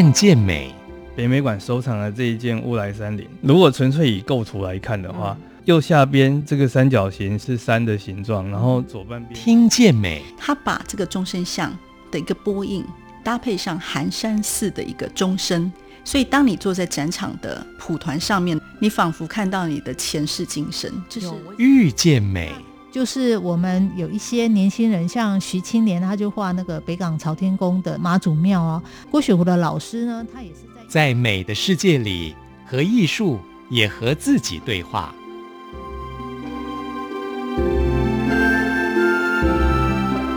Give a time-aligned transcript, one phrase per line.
[0.00, 0.72] 看见美。
[1.16, 10.22] 北美馆收藏的这一件乌来山林，如果纯粹以构图来看的话，右下边这个三角形是山的形状，然后左半边听见美。
[10.36, 11.76] 他把这个钟声像
[12.12, 12.84] 的一个波印
[13.24, 15.72] 搭配上寒山寺的一个钟声，
[16.04, 22.52] 所以当你坐在展场的蒲团上面，你仿佛看到你的前世今生，就是遇见美。
[22.90, 28.82] 就是我们有一些年轻人，像徐青年，他就画那个北港朝天宫的妈祖庙哦。
[29.10, 32.34] 郭雪湖的老师呢，他也是在在美的世界里
[32.66, 35.14] 和艺术也和自己对话。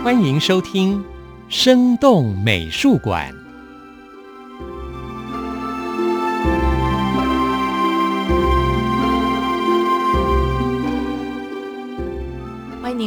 [0.04, 1.00] 欢迎收听
[1.48, 3.32] 《生动美术馆》。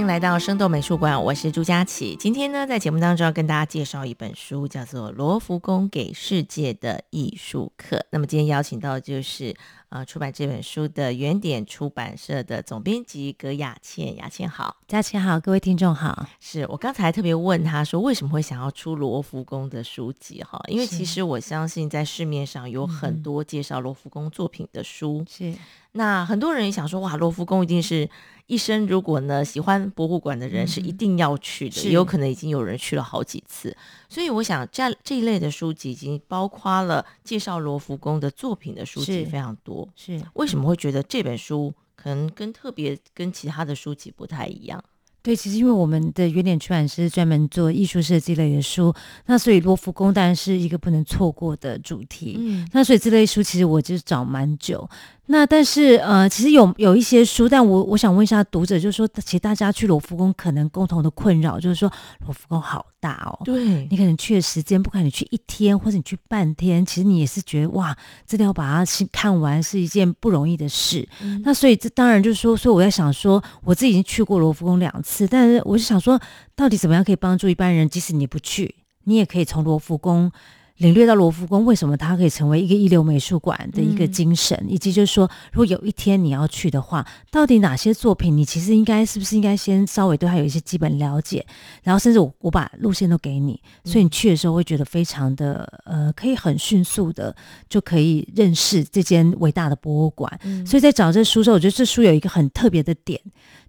[0.05, 2.15] 来到生动美术馆，我是朱佳琪。
[2.19, 7.97] 今天呢，在节目当中要跟大家介绍一本书，叫做《罗浮宫给世界的艺术课》。
[8.11, 9.55] 那么今天邀请到的就是
[9.89, 14.15] 呃出版这本书的原点出版社的总编辑葛雅倩。
[14.15, 16.27] 雅倩好，佳琪好，各位听众好。
[16.39, 20.43] 是我刚才特别问他说，为什么会想要出罗浮宫的书籍？
[20.43, 25.25] 哈，因为其实我相信在市面上有很多介绍罗浮宫作品的书。
[25.29, 25.53] 是。
[25.97, 28.09] 那很多人也想说，哇，罗浮宫一定是
[28.47, 33.75] 一生，如果呢喜欢博物馆的人是一定要去的，嗯、也有可能已经有人去了好几次。
[34.09, 39.74] 所以我想，这这一类的书籍已经包括了介绍罗浮宫的作品的书籍非常多。
[39.95, 44.83] 是，是为什么会觉得这本书可能跟特别跟其他的书籍不太一样？
[45.21, 48.93] 对，其实因为我们的原点出版社专门做艺术设计类的书，
[49.25, 52.35] 那所以罗浮宫当然是一个不能错过的主题。
[52.39, 54.87] 嗯，那所以这类书其实我就找蛮久。
[55.27, 61.91] 那但是呃，其实有有一些书，但我我想问一下读者，就是说，其实大家去罗浮宫可能共同的困扰就是说，
[62.25, 67.97] 罗浮宫好大哦，对，你可能去的时间，不管你去一天或者你去半天，其实你也是觉得哇，
[68.27, 71.07] 真的要把它去看完是一件不容易的事。
[71.21, 76.21] 嗯、那所以这当然就是说，所以我在想说，我自己已经去过罗浮宫两次，但是我就想说，
[76.55, 78.75] 到底怎么样可以帮助一般人，即使你不去，
[79.05, 80.31] 你也可以从罗浮宫。
[80.77, 91.45] 领略到罗浮宫为什么它可以成为一个一流美术馆的一个精神，嗯、以及就是说，如果有一天你要去的话，到底哪些作品你其实应该是不是应该先稍微对它有一些基本了解，
[91.83, 97.35] 然后甚至我我把路线都给你，所以你去的时候会觉得非常的呃，可以很迅速的
[97.69, 100.39] 就可以认识这间伟大的博物馆。
[100.43, 103.19] 嗯、所以在找这书的时候，我觉得这书有一个很特别的点，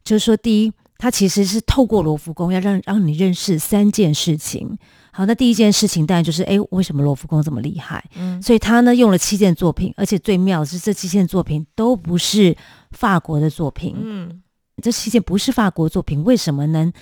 [0.03, 4.79] 就是说，第一，它其实是透过罗浮宫要让让你认识三件事情。
[5.12, 8.05] 好，那第一件事情当然就是，哎，为什么罗浮宫这么厉害？
[8.17, 12.55] 嗯，所以他呢用了七件作品，而且最妙的是这七件作品都不是
[12.91, 13.95] 法国的作品。
[13.99, 14.43] 嗯，
[14.83, 16.93] 这七件不是法国作品，为什么能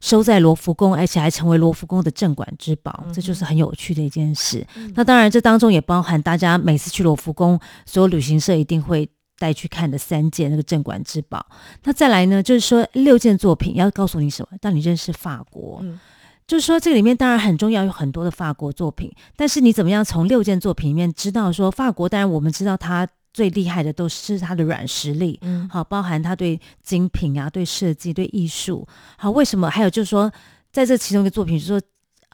[0.00, 3.04] 收在罗浮宫，而且还成为罗浮宫的镇馆之宝？
[3.12, 4.64] 这就是很有趣的一件事。
[4.76, 9.08] 嗯，那当然，这当中也包含大家每次去罗浮宫，所有旅行社一定会
[9.44, 11.44] 带去看的三件那个镇馆之宝。
[11.82, 14.56] 那再来呢，就是说六件作品要告诉你什么？
[14.62, 15.80] 让你认识法国。
[15.82, 16.00] 嗯
[16.46, 19.10] 就是说，这个里面当然很重要，有很多的法国作品。
[19.34, 22.06] 但是你怎么样从六件作品里面知道说法国？
[22.06, 28.86] 当然我们知道它最厉害的都是它的软实力，嗯，好，包含它对精品啊、对设计、对艺术。
[29.16, 29.70] 好，为什么？
[29.70, 30.30] 还有就是说，
[30.70, 31.80] 在这其中一个作品，就是说。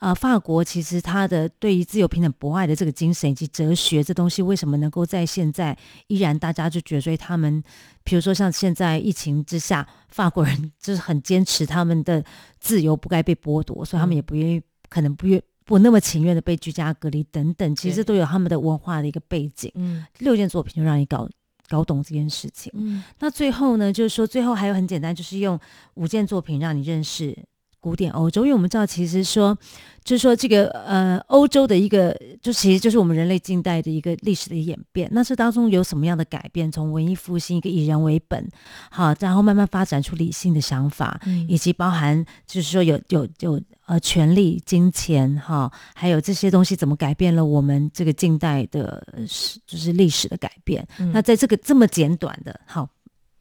[0.01, 7.63] 啊、呃，法国其实它的对于自由、平等、博爱的这个精神以及哲学这东西，为什么能够在现在依然大家就觉得，所以他们，
[8.03, 12.25] 比如说像现在疫情之下，法国人就是很坚持他们的
[12.59, 19.71] 自由不该被剥夺，所以他们也不愿意，可能不愿不那么情愿的被居家隔离等等，其实都有他们的文化的一个背景。
[19.75, 21.29] 嗯，六件作品就让你搞
[21.69, 22.73] 搞懂这件事情。
[22.75, 25.61] 嗯，那最后呢，就是说最后还有很简单，就是用
[25.93, 27.37] 五件作品让你认识。
[27.81, 29.57] 古典欧洲，因为我们知道，其实说，
[30.05, 35.09] 就是说，这个呃，欧洲的一个，就其实就是我们人类近代的一个历史的演变。
[35.13, 36.71] 那这当中有什么样的改变？
[36.71, 38.47] 从文艺复兴一个以人为本，
[38.91, 50.87] 好，然后慢慢发展出理性的想法，嗯、以及包含就是说有有有呃权力、金钱，哈，还有这些东西怎么改变了我们这个近代的史，就是历史的改变。
[50.99, 52.89] 嗯、那在这个这么简短的，好。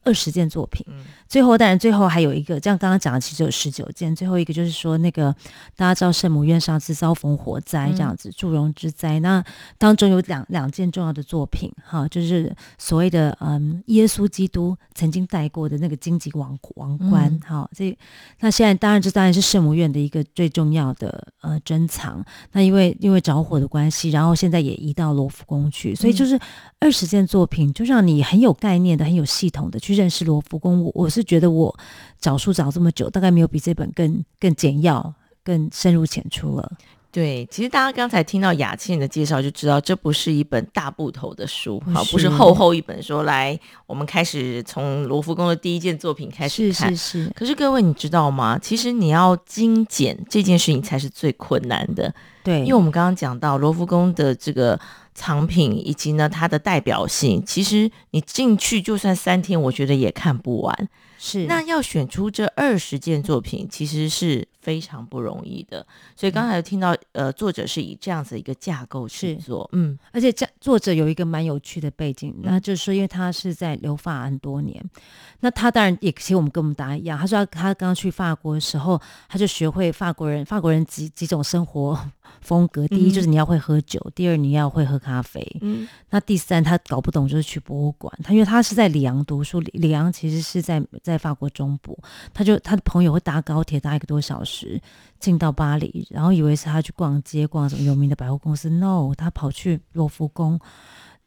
[0.04, 0.86] 二十件作品，
[1.28, 5.36] 最后当然最后还有一个，这样刚刚讲的其实有十九件，最后一个就是说那个
[5.76, 9.44] 大家知道圣母院上次遭逢火灾这样子，祝融之灾，那
[9.78, 17.96] 当中有两两件重要的作品哈，就是所谓的嗯耶稣基督曾经戴过的那个荆棘王王冠哈，这
[18.40, 22.24] 那现在当然这当然是圣母院的一个最重要的呃珍藏，
[22.54, 26.40] 那因为因为着火的关系，然后现在也移到罗浮宫去，所以就是
[26.80, 29.89] 二十件作品就让你很有概念的、很有系统的去。
[29.96, 31.76] 认识罗浮宫，我我是觉得我
[32.20, 35.14] 找书找这么久，大概没有比这本更更简要、
[35.44, 36.72] 更深入浅出了。
[37.12, 46.96] 对，其实大家刚才听到雅倩的介绍，就知道这不是一本大部头的书，好，不是厚厚一本说来，我们开始从罗浮宫的第一件作品开始看。
[46.96, 47.32] 是是是。
[47.36, 48.60] 可是各位，你知道吗？
[48.62, 52.14] 其实你要精简这件事情才是最困难的。
[52.44, 54.80] 对，因为我们刚刚讲到罗浮宫的这个
[55.14, 60.90] 藏品以及呢它的代表性，其实你进去就算三天，我觉得也看不完。
[61.22, 65.86] 是，那要选出这二十件作品，其实是非常不容易的。
[66.16, 74.82] 所以刚才听到，呃，作者是以这样子一个架构去做，嗯，而且这作者有一个蛮有趣的背景，那就是说，因为他是在留法很多年，
[75.42, 78.98] 那他当然也其实我们跟我们大家一样，他说他刚去法国的时候，
[79.28, 82.00] 他就学会法国人法国人几几种生活
[82.42, 91.98] 风格，第一就是你要会喝酒，嗯、第二你要会喝咖啡，嗯，那第三他搞不懂就是去博物馆，他因为他是在里昂读书，里里昂其实是在在法国中部，
[92.34, 94.82] 他就他的朋友会搭高铁搭一个多小时
[95.20, 100.60] 进到巴黎，然后以为是他去逛街逛什么有名的百货公司，no，他跑去罗浮宫，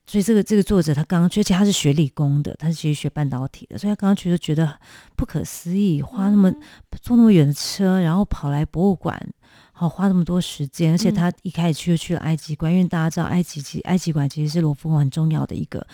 [0.06, 4.78] 所以这个这个作者他刚刚去，而且他是学理工的，他是其实学半导体的，所以他刚刚去就觉得
[5.16, 6.60] 不可思议，花那么、嗯、
[7.00, 9.28] 坐那么远的车，然后跑来博物馆。
[9.74, 15.84] 好，花那么多时间，而且他一开始去就去了埃及馆，嗯、因为大家知道埃及其埃及馆其实是罗浮宫很重要的一个，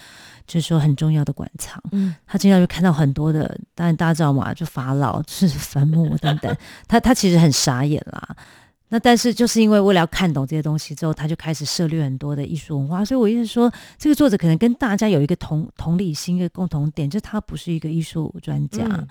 [0.46, 1.82] 就是说很重要的馆藏。
[1.92, 6.54] 嗯，他经常就看到很多的，当然大家知道嘛，就法老、 就是坟墓等等。
[6.86, 8.36] 他他其实很傻眼啦。
[8.88, 13.04] 那但是就是因为为了要看懂这些东西之后，他就开始涉猎很多的艺术文化。
[13.04, 18.84] 所以我意思说，这个作者可能跟大家有一个同同理心，一个共同点，就是他不是一个艺术专家。
[18.84, 19.08] 嗯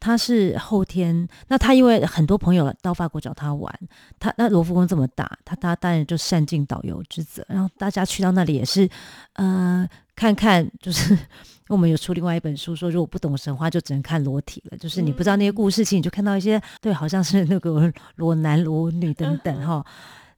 [0.00, 3.72] 他是后天，那他因为很多朋友到法国找他玩，
[4.18, 8.88] 他那罗浮宫这么大，他他当然就善尽导游之责，然后大家去到那里也是，
[9.34, 9.86] 呃，
[10.16, 11.16] 看看就是
[11.68, 19.84] 我们有出另外一本书说，如果不懂神话就只能看裸体了，就是你不知道那些故事情，你就看到一些对，好像是那个裸男裸女等等哈，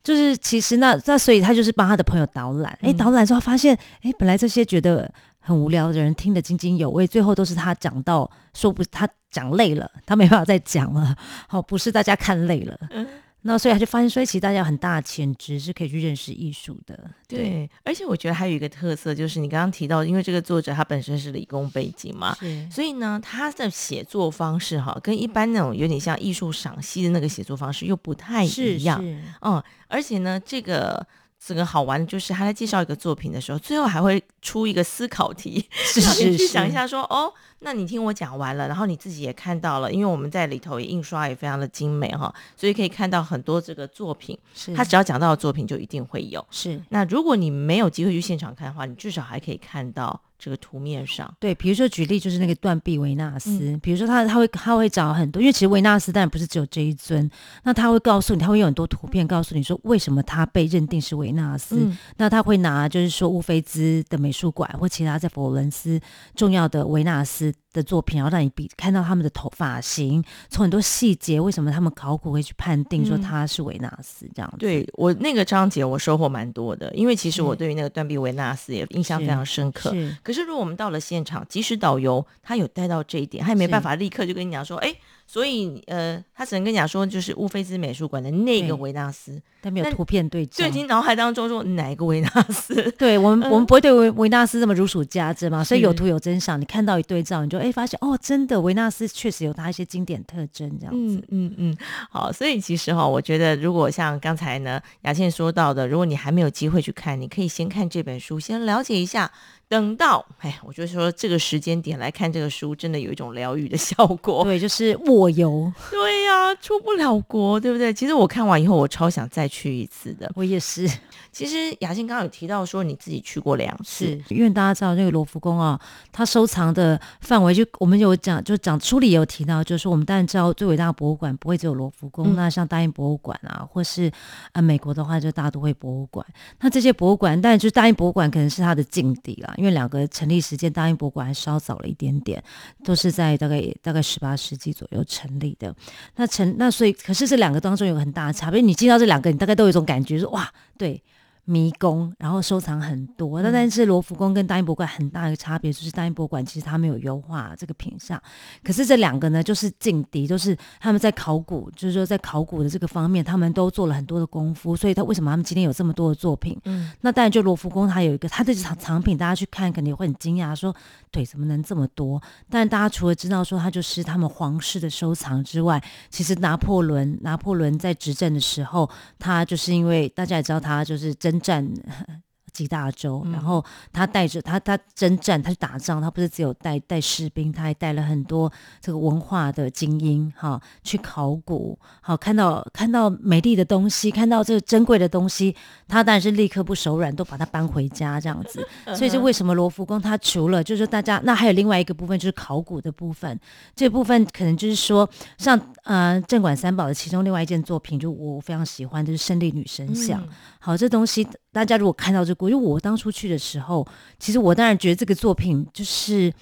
[0.02, 5.12] 就是其实那那所以他就是帮他的朋友导览，哎，导览之后发现，哎，本来这些觉得。
[5.44, 11.16] 很无聊的人听得津津有味，最后都是他讲到说不，他讲累了，他没办法再讲了。
[11.48, 13.04] 好， 不是大家看累了，嗯、
[13.40, 17.10] 那所以他就发现说，其实大家有很大的潜质是可以去认识艺术的。
[17.26, 22.36] 对，对，而且我觉得还有一个特色，就是你刚刚提到，因为这个作者他本身是理工背景嘛，
[22.70, 29.00] 所以呢，他的写作方式哈，跟一般那种有点像艺术赏析的那个写作方式又不太一样。
[29.40, 31.04] 嗯，而且呢，这个。
[31.44, 44.38] 这个好玩的就是他在介绍一个作品的时候，最后还会出一个思考题， 是是是，你去想一下说哦，那你听我讲完了，然后你自己也看到了，因为我们在里头也印刷也非常的精美哈，所以可以看到很多这个作品。
[44.54, 46.46] 是，他只要讲到的作品就一定会有。
[46.50, 50.20] 是，那如果你没有机会去现场看的话，你至少还可以看到。
[50.42, 57.30] 这个图面上，对，比如说举例就是那个断臂维纳斯，嗯、比如说他他会他会找很多，因为其实维纳斯当然不是只有这一尊，
[57.62, 66.00] 那他会告诉你，他会有很多图片告诉你说为什么他被认定是维纳斯，嗯、那他会拿就是说乌菲兹的美术馆或其他在佛罗伦斯
[66.34, 67.54] 重要的维纳斯。
[67.72, 79.90] 的作品，然后让你比看到他们的头发型，从很多细节，为什么他们考古会去判定说他是维纳斯这样对我那个章节我收获蛮多的，因为其实我对于那个断臂维纳斯也印象非常深刻。
[79.90, 84.94] 是，是可是如果我们到了现场，即使导游他有带到这一点，他也没办法立刻就跟你讲说，哎。
[85.26, 90.64] 所以，呃，他只能跟你讲说，就是乌菲兹美术馆的那个维纳斯，但没有图片对照。
[90.64, 92.90] 就你脑海当中说哪一个维纳斯？
[92.98, 95.64] 对我们，嗯、我们不会对维维纳斯这么如数家珍嘛？
[95.64, 101.16] 所以有图有真相，你看到一对照，你就哎发现哦，真的维纳斯确实有它一些经典特征这样子。
[101.16, 101.76] 嗯嗯嗯，
[102.10, 109.30] 好，所以其实哈，我觉得如果像刚才呢雅倩说到的，如果你还没有机会去看，你可以先看这本书，先了解一下。
[109.72, 114.44] 等到哎，我就说这个时间点来看这个书，真的有一种疗愈的效果。
[114.44, 115.72] 对，就是卧游。
[115.90, 117.90] 对呀、啊，出不了国，对不对？
[117.90, 120.30] 其实我看完以后，我超想再去一次的。
[120.34, 120.86] 我也是。
[121.32, 125.80] 其实雅静刚刚有提到说你自己去过两次，因为大家知道那个罗浮宫啊，
[126.12, 134.12] 它收藏的范围就我们有讲，就讲书里有提到，就是说我们当然知道最伟大的博物馆不会只有罗浮宫，嗯、那像大英博物馆啊，或是
[134.52, 136.26] 啊美国的话就大都会博物馆，
[136.60, 139.54] 那这些博物馆，当然就是大英博物馆可能是它的劲敌啦。
[139.62, 142.42] 因为两个成立时间，大英博物馆还稍早了一点点，
[142.82, 145.72] 都是在大概大概十八世纪左右成立的。
[146.16, 148.60] 那成那所以，可是这两个当中有很大的差别。
[148.60, 151.00] 你进到这两个，你大概都有一种感觉，说哇，对，
[151.44, 153.42] 迷宫，然后收藏很多。
[153.42, 158.20] 那、嗯、但是罗浮宫跟大英博物馆很大一个差别就是，大英博物馆其实它没有优化这个品相，
[158.62, 164.76] 可是这两个呢就是劲敌，都、就是他们在考古，就是说在考古的这个方面，他们都做了很多的功夫。
[164.76, 166.56] 所以，他为什么他们今天有这么多的作品？
[166.64, 170.72] 嗯，那当然就罗浮宫它有一个它的藏藏品，大家去看肯定会很惊讶，说
[171.10, 172.22] 对，怎么能这么多？
[172.48, 181.31] 但大家除了知道说它就是他们皇室的收藏之外，其实拿破仑拿破仑在执政的时候，他就是因为大家也知道他就是真。
[181.40, 195.54] 征战几大洲，然后他带着他他征战，他去打仗，他不是只有带带士兵，他还带了很多这个文化的精英哈，去考古，好看到看到美丽的东西，看到这个珍贵的东西，
[195.88, 198.66] 他当然是立刻不手软，都把它搬回家这样子。
[198.94, 203.38] 所以就为什么罗浮宫它除了就是大家，那还有另外一个部分就是考古的部分，
[203.74, 210.20] 这部分可能就是说像呃镇馆三宝的其中另外一件作品，就我非常喜欢，就是胜利女神像。
[210.20, 210.28] 嗯
[210.64, 213.86] 好，这东西大家如果看到这个，因为我当初去的时候，
[214.18, 216.32] 其实我当然觉得这个作品就是，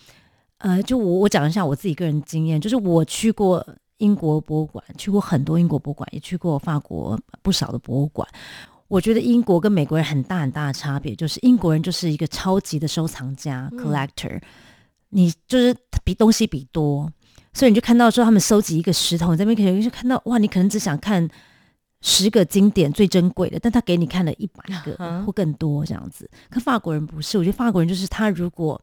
[0.58, 3.66] 呃，就我我讲一下我自己个人经验，就是我去过
[3.98, 8.26] 英国博物馆，去过很多英国博物馆，也去过法国不少的博物馆。
[8.86, 14.42] 我觉得英国跟美国人很大很大的差别，就是英国人就是一个超级的收藏家 （collector），嗯，
[15.08, 15.74] 你就是
[16.04, 17.12] 比东西比多，
[17.52, 21.28] 所以你就看到说他们收集一个石头，你在那边可能就看到哇，你可能只想看。
[22.02, 26.28] 十个经典最珍贵的，但他给你看了一百个或更多这样子。
[26.48, 28.80] 可法国人不是，我觉得法国人就是他如果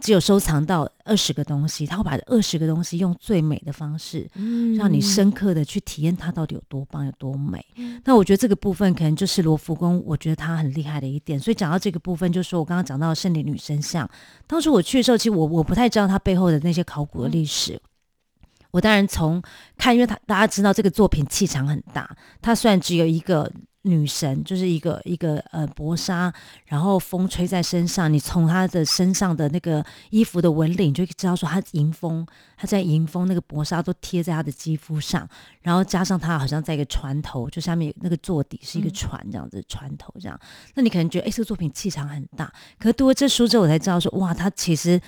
[0.00, 4.28] 只有收藏到二十个东西，他会把这二十个东西用最美的方式，
[4.76, 7.64] 让你深刻的去体验它到底有多棒、有多美。
[8.04, 11.40] 那我觉得这个部分可能就是罗浮宫，我觉得它很厉害的一点。
[11.40, 14.08] 所以讲到这个部分，就是说我刚刚讲到胜利女神像，
[14.46, 17.80] 当时我去的时候，其实我我不太知道它背后的那些考古的历史。
[18.70, 19.42] 我当然从
[19.76, 23.50] 看，因为他大家知道这个作品气场很大，它虽然只有一个
[23.82, 26.30] 女神，就是一个一个呃薄纱，
[26.66, 32.26] 然后风吹在身上，你从她的身上的那个衣服的纹理，你就知道说她迎风，
[32.58, 35.26] 她在迎风，那个薄纱都贴在她的肌肤上，
[35.62, 40.38] 然后加上她好像在一个船头，就下面那个座底是一个船这样子，嗯、船头这样，
[40.74, 45.00] 那你可能觉得哎，这个作品气场很大，可是读了这书之后，我才知道说哇，她其实。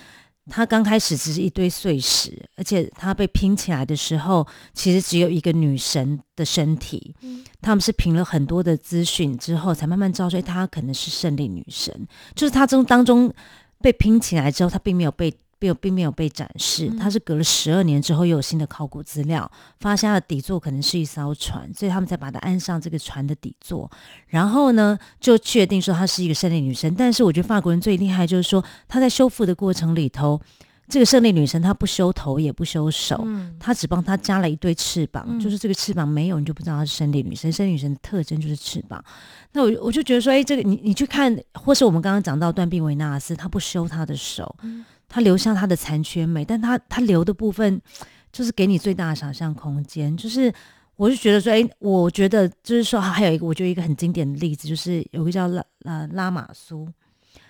[0.51, 7.15] 它刚开始只是一堆碎石，而且它被拼起来的时候，其实只有一个女神的身体。
[7.21, 12.07] 嗯，他们是凭了很多的资讯之后，才慢慢知道说她可能是胜利女神。
[12.35, 13.33] 就是她中当中
[13.79, 15.33] 被拼起来之后，她并没有被。
[15.61, 19.49] 并并没有被展示，它是隔了十二年之后又有新的考古资料，
[19.79, 23.89] 发现它的底座可能是一艘船，所以他们才把它安上这个船的底座，
[24.25, 26.93] 然后呢就确定说她是一个胜利女神。
[26.95, 30.41] 但是我觉得法国人最厉害就是说，他在修复的过程里头，
[30.89, 33.25] 这个胜利女神她不修头也不修手，
[33.59, 37.51] 她只帮她加了一对翅膀，就是这个翅膀没有你就不知道她是胜利女神。
[37.51, 39.01] 胜利女神的特征就是翅膀。
[39.53, 44.55] 那我我就觉得说，哎，这个你你去看，或是我们刚刚讲到断臂维纳斯，她不修她的手。
[45.13, 47.81] 他留下他的残缺美，但他他留的部分
[48.31, 50.15] 就是给你最大的想象空间。
[50.15, 50.51] 就是
[50.95, 56.87] 我就觉得说，哎，我觉得就是说，还有一个，我觉得一个很经典的例子，就是有个叫拉呃拉玛苏，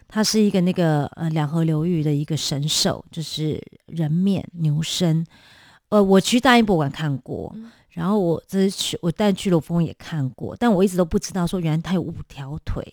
[0.07, 5.23] 他是一个那个呃两河流域的一个神兽，就是人面牛身。
[5.89, 7.55] 呃，我去大英博物馆看过，
[7.91, 12.91] 然后我这次去我带去罗浮宫也看过，但我一直都不知道说原来他有五条腿，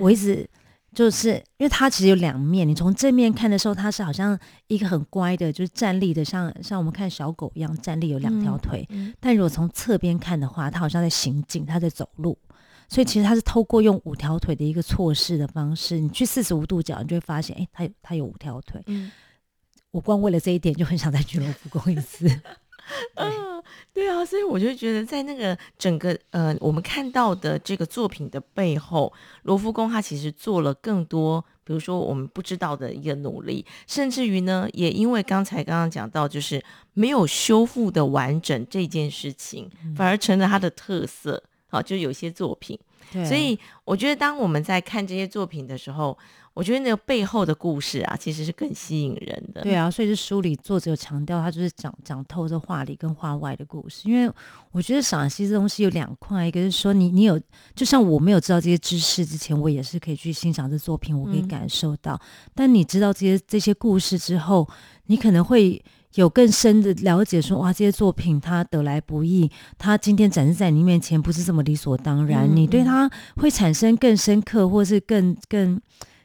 [0.00, 0.48] 我一直。
[0.94, 8.86] 就是因为它其实有两面，你从正面看的时候，它是好像一个很乖的，就是站立的，像像我们看小狗一样站立，有两条腿。
[8.90, 12.38] 嗯嗯、但如果从侧边看的话，它好像在行进，它在走路。
[12.88, 18.80] 所以其实它是透过用五条腿的一个错视的方式，你去四十五度角，你就会发现，哎、欸，它有它有五条腿。
[18.86, 19.10] 嗯、
[19.90, 22.28] 我光为了这一点，就很想再去罗浮宫一次。
[23.16, 23.62] 嗯，
[23.92, 29.12] 对啊，所以我就觉得，在那个整个呃，我们看到的这个作品的背后，
[29.42, 36.62] 罗浮宫它其实做了更多，比如说我们不知道的一个努力，甚至于呢，也因为刚才刚刚讲到，就是
[36.92, 41.42] 没有修复的完整这件事情，反而成了它的特色。
[41.68, 42.78] 好，就有些作品，
[43.26, 46.16] 所以我觉得，当我们在看这些作品的时候。
[46.54, 49.62] 我觉得那个背后的故事啊，其实是更吸引人的。
[49.62, 54.08] 对啊，所以这书里作者有强调，他就是讲讲透这画里跟画外的故事。
[54.08, 54.32] 因为
[54.70, 57.40] 我觉得赏析这东西有两块，一个是说你你有，
[57.74, 62.14] 就像我没有知道这些知识之前，我也是可以去欣赏这作品，我可以感受到。
[62.14, 64.68] 嗯、但你知道这些这些故事之后，
[65.06, 65.82] 你可能会
[66.14, 75.80] 有更深的了解说，说哇，这些作品它得来不易，它今天展示在你面前不是这么理所当然，嗯、你对它会产生更深刻，或是更更。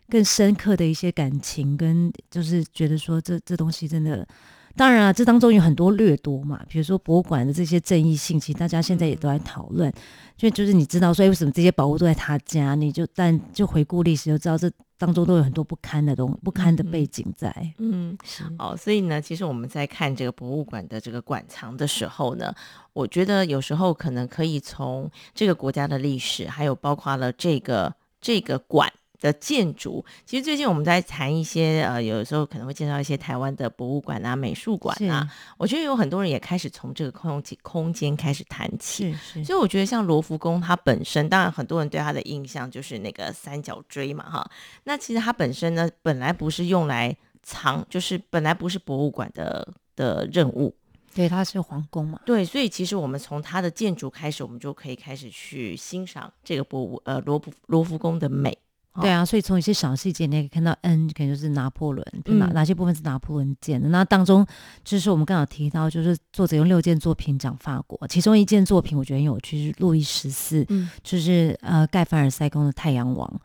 [0.09, 4.27] 更深刻的一些感情，跟就是觉得说这这东西真的
[4.75, 9.91] 当然啊，这当中有很多掠夺嘛，比如说博物馆的这些正义性，其实大家现在也都在讨论。
[10.37, 12.75] 就就是你知道说，为什么这些宝物都在他家？
[12.75, 17.53] 你就但就回顾历史就知道，这当中都有很多不堪的东不堪的背景在。
[17.77, 18.77] 嗯，是哦。
[18.77, 22.53] 所以呢，其实我们在看这个博物馆的这个馆藏的时候呢，
[22.93, 28.89] 我觉得有时候可能可以从这个国家的历史，还有包括了这个这个馆。
[29.19, 35.29] 的建筑，其实最近我们在谈一些呃，有的时候可能会介绍一些台湾的博物馆啊、美术馆啊。
[35.57, 39.11] 我觉得有很多人也开始从这个空间空间开始谈起。
[39.11, 39.43] 是是。
[39.43, 44.49] 所以我觉得像罗浮宫，它本身当然很多人对它的印象就是那个三角锥嘛，哈。
[44.85, 50.73] 那其实它本身呢，本来不是用来藏，就是本来不是博物馆的的任务。
[51.13, 52.21] 对，它是皇宫嘛。
[52.25, 58.57] 对，所以其实我们从它的建筑开始，我们就可以开始去欣赏这个博物呃罗浮罗浮宫的美。
[59.01, 63.88] 对啊，所以从一些小细节，你也可以看到，N 可能就是拿破仑，哪、嗯、哪些部分是拿破仑建的？
[63.89, 64.46] 那当中
[64.84, 73.41] 就是我们刚好提到，就是作者用六件作品讲法国，其中一件作品我觉得很有趣，是路易十四，嗯，就是呃盖凡尔赛宫的太阳王。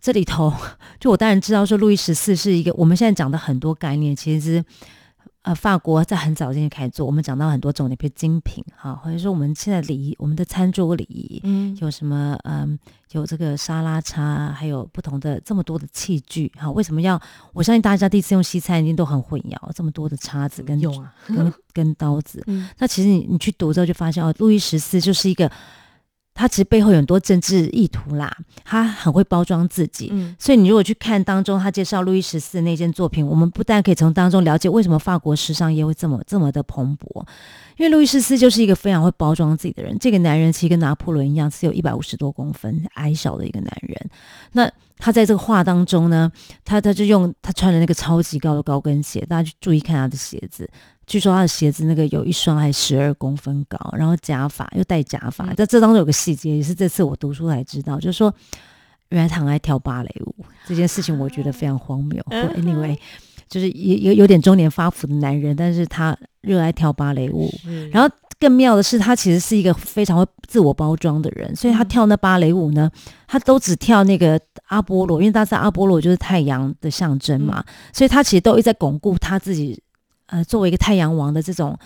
[0.00, 0.52] 这里头，
[1.00, 4.64] 就我当然知道说，路易十四是一个我们现在讲的很多概念，其实是。
[5.46, 12.76] 呃，法国在很早之前开始做，我们讲到很多种的，比如精品哈，或者说我们现在礼仪，我们的餐桌礼仪，嗯，有什么嗯，
[13.12, 16.68] 有这个沙拉叉，还有不同的这么多的器具哈。
[16.72, 17.20] 为什么要？
[17.52, 22.42] 我相信大家第一次用西餐一定都很混淆，这么多的叉子跟用啊，跟跟刀子。
[22.48, 25.48] 嗯，那其实你你去读之后就发现哦，路易十四就是一个。
[26.36, 28.30] 他其实背后有很多政治意图啦，
[28.62, 37.24] 他很会包装自己，嗯，所以你如果去看当中他介绍路易十四那件作品，我们不但可以从当中了解为什么法国时尚业会这么这么的蓬勃，
[37.78, 39.98] 因为路易十四就是一个非常会包装自己的人。
[39.98, 44.10] 这个男人其实跟拿破仑一样，只有一百五十多公分矮小的一个男人。
[44.52, 46.30] 那他在这个画当中呢，
[46.64, 50.68] 他他就用他穿的那个超级高的高跟鞋，大家去注意看他的鞋子。
[51.06, 58.34] 据说他的鞋子那个有一双还十二公分高，然后假发又戴假发，在这当中有个细节，也是这次我读书才知道，就是说
[59.10, 60.34] 原来他很爱跳芭蕾舞
[60.66, 62.20] 这件事情，我觉得非常荒谬。
[62.30, 62.98] Anyway，
[63.48, 67.48] 就是也有有点中年发福的男人，但是他热爱跳芭蕾舞。
[67.92, 72.90] 然后更妙的是，他其实是一个非常会自我包装的人，所以他跳那芭蕾舞呢，
[73.28, 79.80] 他都只跳那个阿波罗，因为大家知道阿波罗就是太阳的象征嘛，所以他其实都一直在巩固他自己。
[80.26, 81.78] 呃，作为一个太阳王的这种，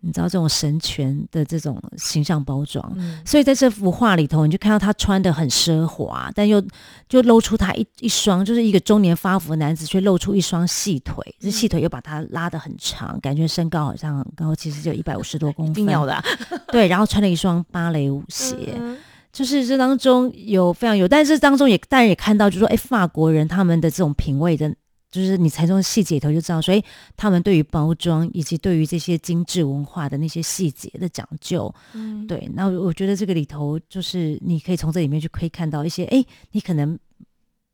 [0.00, 6.62] 你知道这种神权的这种形象包装，嗯，所以在这幅画里头，你就看到他穿的很奢华，但又
[7.08, 16.24] 就露出他一一双，就是一个中年发福的男子，却露出一双细腿，这细腿又把他拉得很长，感觉身高好像很高，其实就一百五十多公分，一定要的啊，
[16.68, 18.96] 对，然后穿了一双芭蕾舞鞋，嗯，
[19.32, 24.72] 就是这当中有非常有，但是当中也当然也看到，就是说，哎，法国人他们的这种品味的。
[25.10, 26.84] 就是你才从细节里头就知道，所以
[27.16, 32.48] 他们对于包装以及对于这些精致文化的那些细节的讲究，嗯，对。
[32.54, 36.98] 那我觉得这个里头就是你可以从这里面去可以看到一些，哎，你可能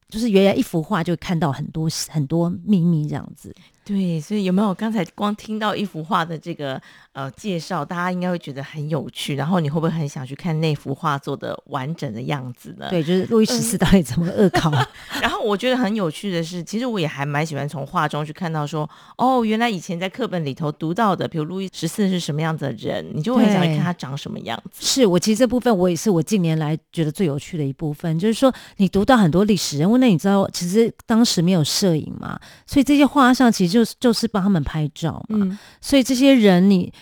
[0.08, 3.52] 就是原来一幅画就看到很多很多秘密这样子。
[3.84, 6.80] 对，所以有没有刚才光听到一幅画的这个
[7.14, 12.88] 呃介绍，大家应该会觉得很有趣，然后你会不会很想去看那幅画作的完整的样子呢？
[12.90, 14.70] 对，就是路易十四到底怎么恶搞？
[14.70, 24.84] 嗯、然后我觉得很有趣的是，其实我也还蛮喜欢从画中去看到说，哦，原来以前在课本里头读到的，比如路易十四是什么样子的人，你就会很想去看他长什么样子。
[24.86, 33.74] 是我其实这部分我也是我近年来觉得最有趣的一部分，就是说你读到很多历史人物，那你知道其实当时没有摄影嘛，所以这些画像其实。
[33.74, 36.92] 就是就是帮他们拍照嘛，嗯、所以这些人你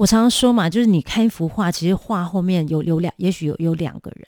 [0.00, 4.26] 我常常说嘛，就是你看一幅画，其实画后面有有两，也许有有两个人，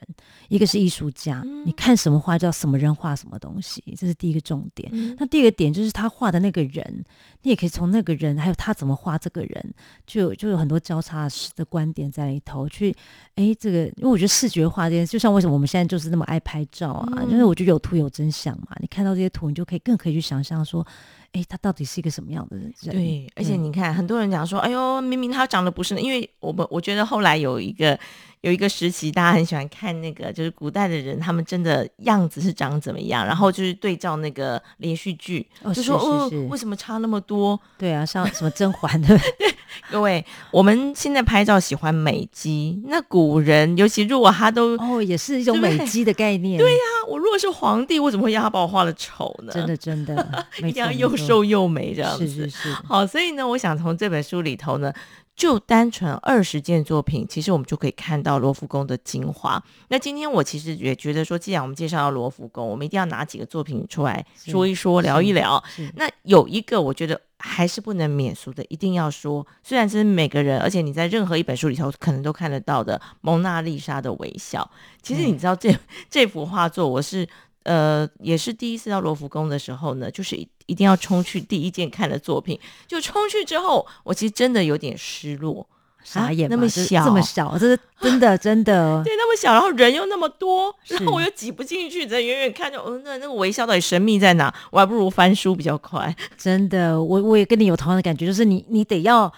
[0.50, 4.90] 一个是艺术家，嗯、你看什么画，叫什么人画什么东西，这是第一个重点。
[4.92, 7.02] 嗯、那第二个点就是他画的那个人，
[7.40, 9.74] 你也可以从那个人，还有他怎么画这个人，
[10.06, 12.94] 就有就有很多交叉的观点在里头去。
[13.37, 20.87] 哎，这个因为我觉得视觉化这件事，就像为什么我们现在就是那么爱拍照啊，嗯、就是我觉得有图有真相嘛，你看到这些图，你就可以更可以去想象说。
[21.32, 22.70] 哎，他到底是一个什么样的人？
[22.82, 27.98] 对，而且你看，很多人讲说，哎呦，明明他长得不是，因为我们我觉得后来有一个
[28.40, 37.59] 有一个时期，大家很喜欢看那个，就是古代的人，他们真的样子是长怎么样，然后就是对照那个连续剧，哦、就说哦，为什么差那么多？
[37.79, 39.18] 对啊，像什么甄嬛的。
[39.90, 46.59] 各位，我们现在拍照喜欢美肌，那古人，尤其如果他都哦，也是一种美肌的概念。
[46.59, 49.53] 对呀、啊，我如果是皇帝，我怎么会让他把我画的丑呢？
[49.53, 52.27] 真的，真的， 一定要又瘦又美这样子。
[52.27, 52.72] 是是是。
[52.87, 54.92] 好，所以呢，我想从这本书里头呢，
[55.35, 59.62] 就单纯二十件作品，其实我们就可以看到罗浮宫的精华。
[59.88, 65.62] 那今天我其实也觉得说，既然我们介绍到罗浮宫，我们一定要拿几个作品出来说一说、聊一聊。
[65.97, 74.71] 那有一个我觉得还是不能免俗的，一定要说，虽然这是每个人，而且你在任何一本书里头可能都看得到的《蒙娜丽莎的微笑》。
[75.03, 75.75] 其实你知道这
[76.11, 77.29] 这幅画作，我是。
[77.64, 82.59] 呃，也是第一次到罗浮宫的时候呢，就是一一定要冲去第一件看的作品。
[82.87, 85.66] 就冲去之后，我其实真的有点失落，
[86.03, 89.03] 傻眼、啊，那么小，这么小，这是真 的真的。
[89.05, 94.53] 对，那么小，然后人又那么多，然后我又挤不进去，在远远看着，哦，那那个微笑到底神秘在哪？
[94.70, 96.14] 我还不如翻书比较快。
[96.37, 99.33] 真的，我我也跟你有同样的感觉，就是你你得要。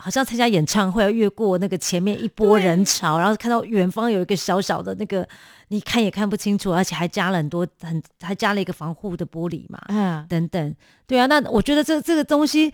[0.00, 5.26] 好像参加演唱会要越过那个前面一波人潮，然后看到远方有一个小小的那个，
[5.68, 10.74] 你看也看不清楚，而且还加了很多很还加了一个防护的玻璃嘛，嗯，等等，
[11.06, 12.72] 对啊，那我觉得这这个东西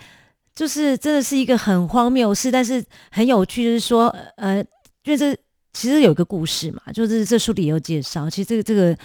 [0.55, 4.59] 就是真的是一个很荒谬的事，但是很有趣，就是说，呃，
[5.05, 5.37] 因为这
[5.73, 8.97] 其实有一个故事嘛，就是这书里也有介绍，其实这个这个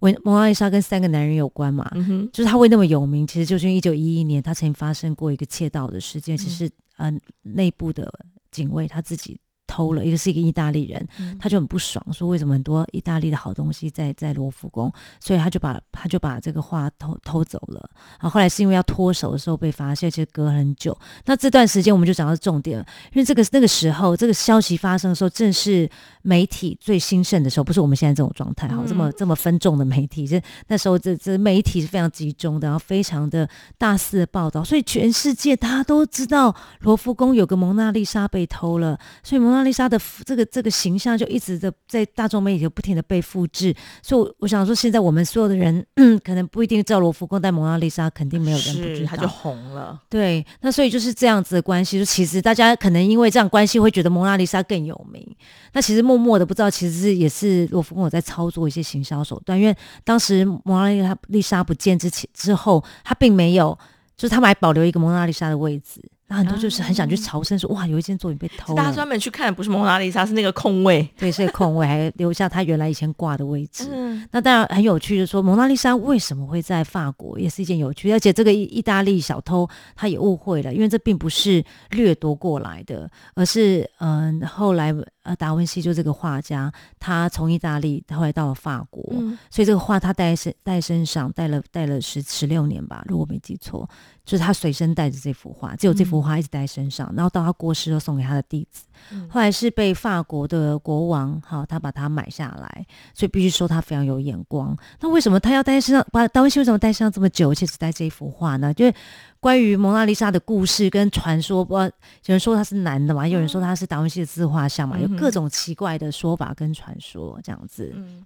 [0.00, 1.90] 维蒙娜丽莎跟三个男人有关嘛，
[2.32, 6.70] 就是他会那么有名，其实就是因为一九一一年他曾经发生过一个窃盗的事件，其实。
[6.98, 8.10] 嗯，内部的
[8.50, 9.38] 警卫他自己。
[9.66, 11.06] 偷了一个是一个意大利人，
[11.38, 17.90] 他就很不爽，说为什么很多意大利的好东西在在罗浮宫，所以他就把他就把这个画偷偷走了。
[18.20, 20.96] 然后后来是因为要脱手的时候被发现，其实隔很久。
[21.24, 25.88] 那这段时间我们就讲到重点了，因为这个那个时候这个消息发生的时候，正是
[26.22, 33.48] 媒体最兴盛的时候，不是我们现在这种状态哈，这么这么分众的媒体，这那时候这这媒体是非常集中的，然后非常的
[33.78, 45.84] 大肆的报道，所以全世界大家都知道罗浮宫有个蒙娜丽莎被偷了，所以蒙娜丽莎的这个这个形象就一直的在大众媒体不停的被复制，所以我想说，现在我们所有的人
[46.24, 50.00] 可能不一定知道罗浮宫，但蒙娜丽莎肯定没有人不知道，他就红了。
[50.08, 55.26] 对，那所以就是这样子的关系，就其实大家可能因为这样关系会觉得蒙娜丽莎更有名，
[55.72, 63.78] 那其实默默的不知道，其实是也是罗浮宫有在操作一些行销手段，因为当时蒙娜丽莎不见之前之后，他并没有，
[64.16, 66.02] 就是他们还保留一个蒙娜丽莎的位置。
[66.28, 68.82] 那很多就是很想去朝圣，说哇，有一件作品被偷了。
[68.82, 71.08] 大家专门去看的不是蒙娜丽莎，是那个空位。
[71.16, 73.88] 对，是个空位，还留下他原来以前挂的位置。
[73.92, 78.10] 嗯，那当然很有趣，就是说蒙娜丽莎为什么会在法国，也是一件有趣。
[78.10, 84.92] 而且这个意意大利小偷他也误会了，因为这并不是掠夺过来的，而是嗯后来
[85.26, 93.88] 呃达文西就这个画家，他从意大利后来到了法国，嗯、所以这个画他带身带身上带了带了十十六年吧，如果没记错。
[94.24, 98.82] 就是他随身带着这幅画，只有这幅画一直带身上，嗯、然后到他过世又送给他的弟子。
[99.12, 104.76] 嗯、后来是被法国的国王哈，他把它买下来，所以必须说他非常有眼光。
[105.00, 106.06] 那为什么他要带身上？
[106.12, 108.72] 把达文西为什么带身上这么久，而且只带这一幅画呢？
[108.74, 108.94] 就是
[109.40, 111.90] 关于蒙娜丽莎的故事跟传说，不，有
[112.26, 117.92] 人说他是男的嘛，有人说他是达文西的自画像嘛，嗯、有各种奇怪的说法跟传说这样子。
[117.94, 118.24] 嗯，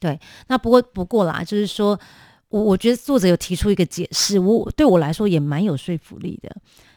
[0.00, 0.18] 对。
[0.48, 1.98] 那不过不过啦，就是说。
[2.52, 6.54] 我我觉得作者有提出一个解释，我对我来说也蛮有说服力的。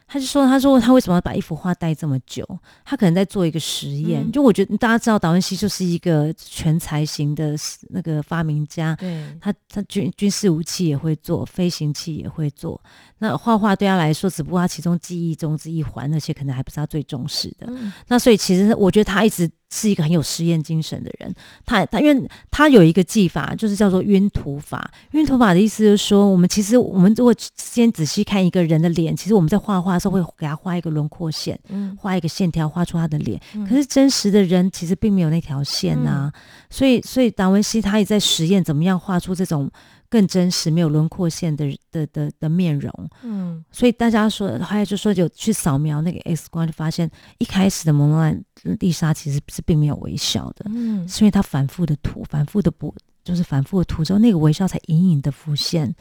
[0.08, 2.48] 他就说，他说他为什么要把一幅画带这么久？
[2.84, 4.22] 他可能在做一个实验。
[4.24, 7.56] 嗯、就我觉得大家知道，达文西就是一个全才型的
[7.90, 8.96] 那个发明家。
[8.98, 12.80] 对，他他军军事武器也会做，飞行器也会做。
[13.18, 17.66] 那画画对他来说，只不过他其中记忆中之一环，那些可能还不是他最重视的。
[17.70, 19.50] 嗯、那所以其实我觉得他一直。
[19.72, 21.34] 是一个很有实验精神的人，
[21.66, 24.90] 他他因为他有一个技法，就是叫做晕涂法。
[25.12, 33.42] 晕涂法的意思就是说，我们其实我们如果先仔细看一个人的脸，其实我们在画画的时候会给他画一个轮廓线，嗯，画一个线条，画出他的脸。
[33.56, 39.70] 嗯、可是真实的人其实并没有那条线呐、啊，嗯、所以所以达文西他也在实验怎么样画出这种。
[40.08, 48.34] 更真实、没有轮廓线的的的的面容，嗯，所以大家说，还有就说有去扫描那个 X 光，就发现一开始的蒙娜
[48.80, 55.94] 丽莎其实是并没有微笑的，嗯，是因为他反复的涂、反复的补，就是反复的涂之后，那个微笑才隐隐的浮现。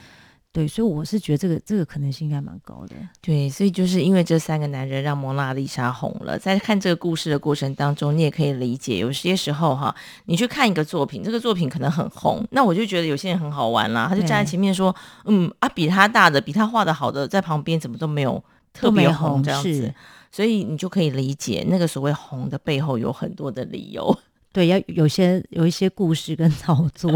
[0.54, 2.94] 对，所以我是觉得这个这个可能性应该蛮高的。
[3.20, 6.38] 对，所以就是因为这三个男人让蒙娜丽莎红了。
[6.38, 9.92] 在看这个故事的过程当中，你也可以理解，有些时候哈，
[10.26, 18.40] 你去看一个作品，这个作品可能很红，那我就觉得有些人很好玩啦，他就站在前面说，嗯啊，比他大的，比他画的好的，在旁边怎么都没有
[18.72, 19.74] 特别红这样子。
[19.74, 19.94] 是
[20.30, 24.16] 所以你就可以理解那个所谓红的背后有很多的理由。
[24.52, 27.10] 对，要有些有一些故事跟 操作。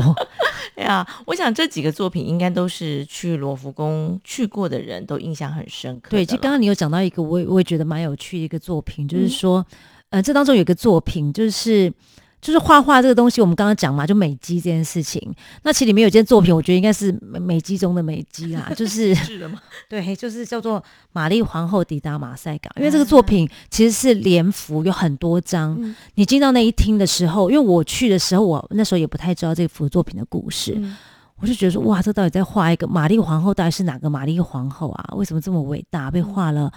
[0.76, 6.10] 对啊，我想这几个作品应该都是去罗浮宫去过的人都印象很深刻。
[6.10, 9.64] 对，就刚刚你有讲到一个，我也我也觉得蛮有趣的一个作品，就是说，
[10.10, 11.92] 嗯、呃，这当中有一个作品，就是
[12.40, 15.20] 就是画画这个东西，我们刚刚讲嘛，就美肌这件事情。
[15.62, 19.14] 那其实里面有件作品，我觉得应该是美肌中的美肌啦，就是？
[19.88, 20.80] 对，就是叫做
[21.12, 25.76] 《玛丽皇后抵达马赛港》，因为这个作品其实是连幅，有很多张。
[25.80, 30.96] 嗯、你进到那一厅的时候，因为我去的时候，我那时候也不太知道这幅作品的故事，嗯、
[31.40, 33.52] 我就觉得说，哇，这到底在画一个玛丽皇后？
[33.52, 35.14] 到底是哪个玛丽皇后啊？
[35.16, 36.10] 为什么这么伟大？
[36.10, 36.70] 被画了。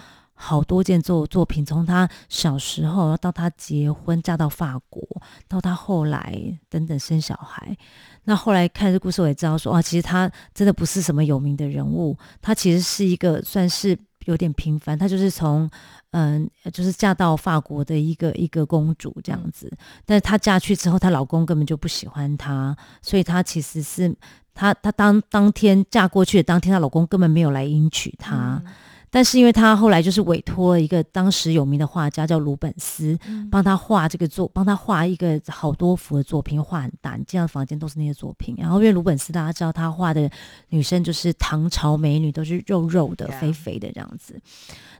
[0.44, 5.00] 好多件作作品，从他小时候到他结婚嫁到法国，
[5.46, 6.36] 到他后来
[6.68, 7.76] 等等生小孩。
[8.24, 14.98] 那后来看这故事，我也知道说，哇，其实他真的不是什么有名的人物，他其实是一个算是有点平凡。
[14.98, 15.70] 他就是从
[16.10, 19.72] 嗯，就是嫁到法国的一个一个公主这样子。
[20.04, 24.12] 但是她嫁去之后，她老公根本就不喜欢她，所以她其实是
[24.52, 28.60] 她她当当天嫁过去的当天，她老公根本没有来迎娶她。
[28.66, 28.72] 嗯
[29.14, 33.18] 但是因为他后来就是委托了一个当时有名的画家叫鲁本斯，
[33.50, 38.54] 帮他画这个作，帮他画一个好多幅的作品，画很大，你进到房间都是那些作品。
[38.56, 40.30] 然后因为鲁本斯大家知道他画的
[40.70, 44.40] 女生就是唐朝美女，都是肉肉的、肥肥的这样子。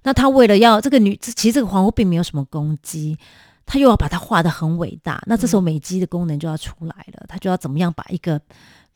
[0.02, 3.16] 那他为了要这个女，其实这个皇后并没有什么攻击，
[3.64, 8.38] 他又要把她画得很伟大，那这时候美肌的功能就要出来了，他就要怎么样把一个。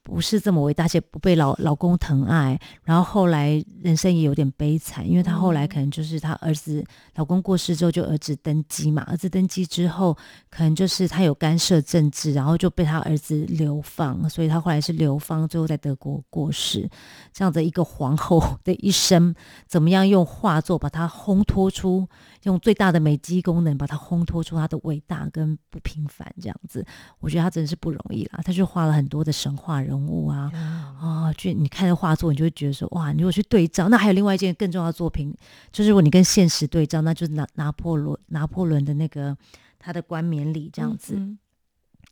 [0.07, 6.85] 不是这么伟大，而且不被老老公疼爱，然后后来人生也有点悲惨，因为她后来可能就是她儿子
[7.17, 10.17] 老公过世之后，就儿子登基嘛，儿子登基之后，
[10.49, 16.89] 可能就是她有干涉政治，然后就被她儿子流放，所以她后来是流放，最后在德国过世。
[17.33, 19.35] 这样的一个皇后的一生，
[19.67, 22.09] 怎么样用画作把她烘托出，
[22.47, 26.83] 用最大的美肌功能把它烘托出它的伟大跟不平凡，这样子，
[27.21, 29.97] 我觉得他真的是不容易啦，他就画了很多的神话人。
[30.07, 30.53] 物啊
[31.01, 31.33] 啊！
[31.37, 35.35] 就你看着画作，你就会觉得说哇，你如果去对照，那还有另外一件更重要的作品，
[35.73, 39.35] 就是如果你跟现实对照，那就是拿拿破仑拿破仑的那个
[39.79, 41.15] 他的冠冕礼这样子。
[41.17, 41.39] 嗯嗯，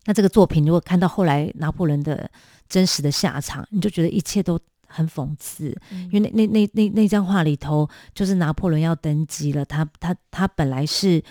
[0.07, 2.29] 那这个作品如果看到后来拿破仑的
[2.69, 4.59] 真实的下场，你就觉得一切都
[4.95, 11.23] 很讽刺，嗯、因为那那那那那张画里头，就是拿破仑要登基了，他他他本来是。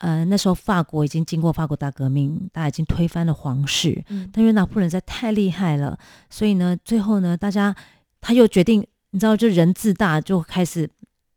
[0.00, 4.00] 呃，那时候法国已经经过法国大革命，大家已经推翻了皇室。
[4.10, 5.98] 嗯，但因为拿破仑实在太厉害了，
[6.30, 7.74] 所以呢，最后呢，大家
[8.20, 10.88] 他又决定，你知道，就人自大，就开始。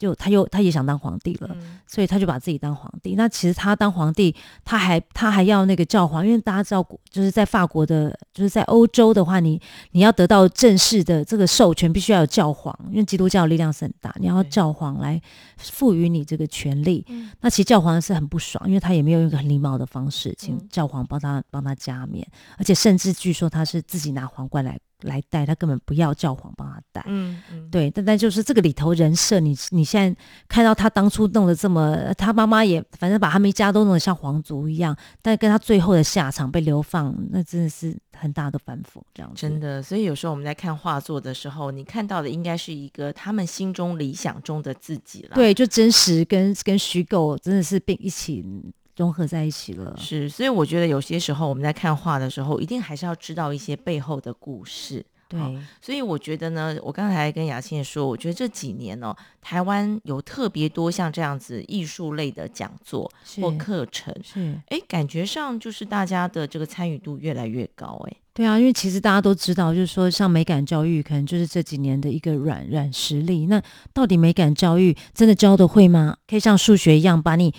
[0.02, 3.14] 就他又他也想当皇帝了，嗯、所以他就把自己当皇帝。
[3.14, 4.36] 那其实他当皇帝，
[4.66, 9.62] 他还他还要那个教皇，因为大家知道，就是在法国的，就是在欧洲的话，你
[9.92, 15.22] 你要得到正式的这个授权，必须要有教皇，因为基督教力量是很大，你要教皇来
[15.60, 17.06] 赋予你这个权利。
[17.10, 24.80] 嗯、那其实教皇是很不爽，因为他也没有一个很礼貌的方式，请教皇帮他帮他加冕，而且甚至据说他是自己拿皇冠来。
[25.02, 39.42] 来带他根本不要教皇帮他带，嗯，嗯对，但但就是这个里头人设，你你现在看到他当初弄得这么，他妈妈也反正把他们一家都弄得像皇族一样，但跟他最后的下场被流放，那真的是很大的反讽，这样子。
[39.42, 45.36] 真的，所以有时候我们在看画作的时候，你看到的应该是一个他们心中理想中的自己了。
[45.36, 48.46] 对，就真实跟跟虚构真的是并一起。
[49.02, 55.04] 融合在一起了，是，所以我觉得有些时候我们在看画的时候，一定还是要知道一些背后的故事。
[55.28, 55.40] 对，
[55.82, 63.10] 所以我觉得呢，我刚才跟雅倩说，我觉得这几年呢、哦，台湾有特别多像这样子艺术类的讲座
[63.42, 73.46] 或课程，是，哎，感觉上就是大家的这个参与度越来越高，哎，对啊，因为其实大家都知道，就是说像美感教育，可能就是这几年的一个软软实力。
[73.46, 76.18] 那到底美感教育真的教的会吗？
[76.28, 77.54] 可以像数学一样把你。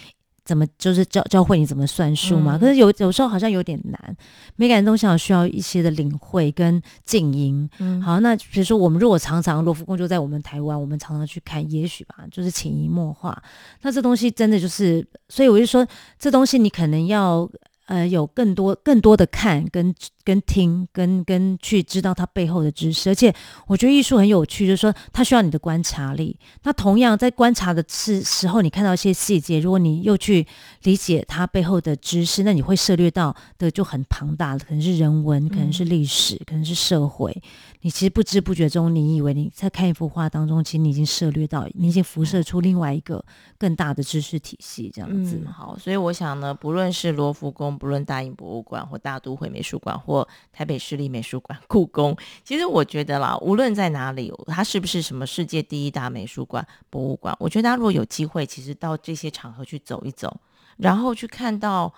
[0.44, 2.57] 怎么就是教教会你怎么算数嘛？
[2.57, 4.16] 嗯、可是有有时候好像有点难，
[4.57, 7.68] 美感的东西好像需要一些的领会跟静音。
[7.78, 13.40] 嗯，好，那比如说我们如果常常罗浮宫就在我们台湾，我们常常去看，也许吧，就是潜移默化。
[13.83, 15.87] 那这东西真的就是，所以我就说，
[16.18, 17.48] 这东西你可能要。
[17.87, 19.92] 呃，有更多更多的看跟
[20.24, 23.35] 跟听跟跟去知道它背后的知识，而且
[23.66, 26.38] 我觉得艺术很有趣，就是说它需要你的观察力。
[26.62, 30.46] 那同样在观察的时时候，你看到一些细节，如果你又去
[30.82, 37.42] 理解它背后的知识，那你会涉略到的就很庞大，可能是人文，可能是历史，可能是社会。
[37.80, 43.24] 你其实不知不觉中，你以为你在看一幅画当中，其实你已经涉略到，你已经辐射出另外一个
[43.58, 45.40] 更大的知识体系，这样子。
[45.44, 50.12] 嗯，好，所以我想呢，不论是罗浮宫，不论大英博物馆或大都会美术馆或
[50.53, 60.40] 台北市立美术馆、故宫，其实我觉得啦，无论在哪里，它是不是什么世界第一大美术馆、博物馆，我觉得大家如果有机会，其实到这些场合去走一走，
[60.77, 61.92] 然后去看到。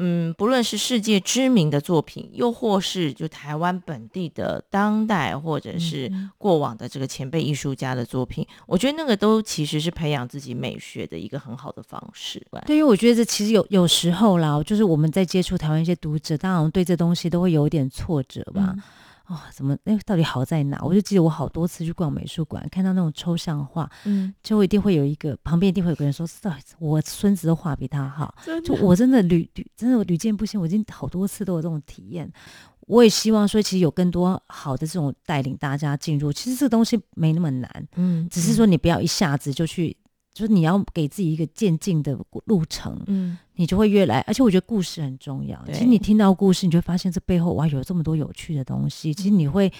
[0.00, 12.40] 嗯，不论是世界知名的作品，又或是就台湾本地的当代或者是过往的这个前辈艺术家的作品，我觉得那个都其实是培养自己美学的一个很好的方式。
[12.66, 18.72] 对，因为我觉得这其实有有时候啦，就是我们在接触台湾一些读者，当然对这东西都会有一点挫折吧。
[18.76, 18.82] 嗯
[19.28, 19.76] 哦，怎么？
[19.84, 20.80] 哎，到底好在哪？
[20.82, 26.26] 我就记得我好多次去逛美术馆，看到那种抽象画，嗯，就一定会有一个旁边一定会有个人说
[26.80, 32.32] ：“我孙子的画比他好。”就我真的屡屡真的屡见不鲜，我已经好多次都有这种体验。
[32.86, 36.32] 我也希望说，其实有更多好的这种带领大家进入。
[36.32, 39.94] 其实这个东西没那么难，嗯，只是说你不要一下子就去。
[40.38, 44.20] 就是你要给自己一个渐进的路程，嗯，你就会越来。
[44.20, 45.60] 而且我觉得故事很重要。
[45.72, 49.12] 其实你听到故事，你就会发现这背后哇，有这么多有趣的东西。
[49.12, 49.72] 其实你会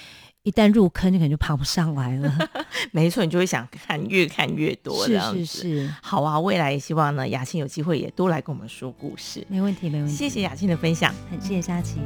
[0.42, 2.36] 一旦入坑，你可能就爬不上来了。
[2.90, 5.44] 没错，你就会想看，越看越多这样子。
[5.44, 9.46] 是是是，好啊，未来也希望呢，雅欣有机会也多来跟我们说故事。
[9.48, 10.12] 没问题，没问题。
[10.12, 12.00] 谢谢雅欣的分享，很谢谢佳琪。